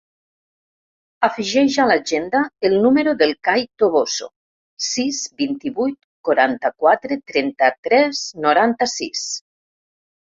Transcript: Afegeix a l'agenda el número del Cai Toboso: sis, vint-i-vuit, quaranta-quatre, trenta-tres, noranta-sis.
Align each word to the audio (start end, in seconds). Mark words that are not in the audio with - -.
Afegeix 1.27 1.75
a 1.81 1.83
l'agenda 1.89 2.39
el 2.69 2.77
número 2.85 3.13
del 3.19 3.33
Cai 3.49 3.65
Toboso: 3.83 4.29
sis, 4.87 5.19
vint-i-vuit, 5.43 6.01
quaranta-quatre, 6.31 7.21
trenta-tres, 7.33 8.25
noranta-sis. 8.49 9.29